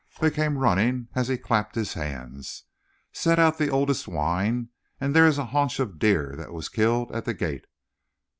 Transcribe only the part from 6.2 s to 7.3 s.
that was killed at